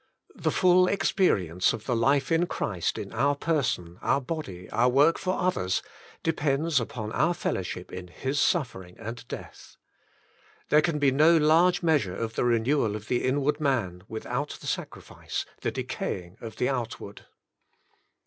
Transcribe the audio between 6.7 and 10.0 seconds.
upon our fellowship in His suf fering and death.